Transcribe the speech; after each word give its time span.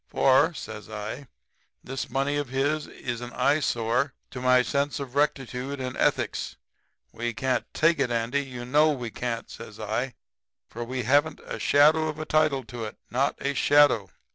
For,' 0.07 0.55
says 0.55 0.89
I, 0.89 1.27
'this 1.83 2.09
money 2.09 2.35
of 2.37 2.49
his 2.49 2.87
is 2.87 3.21
an 3.21 3.31
eyesore 3.33 4.15
to 4.31 4.41
my 4.41 4.63
sense 4.63 4.99
of 4.99 5.13
rectitude 5.13 5.79
and 5.79 5.95
ethics. 5.95 6.55
We 7.11 7.35
can't 7.35 7.71
take 7.71 7.99
it, 7.99 8.09
Andy; 8.09 8.43
you 8.43 8.65
know 8.65 8.89
we 8.93 9.11
can't,' 9.11 9.51
says 9.51 9.79
I, 9.79 10.15
'for 10.67 10.83
we 10.83 11.03
haven't 11.03 11.39
a 11.45 11.59
shadow 11.59 12.07
of 12.07 12.17
a 12.17 12.25
title 12.25 12.63
to 12.63 12.83
it 12.85 12.97
not 13.11 13.35
a 13.45 13.53
shadow. 13.53 14.09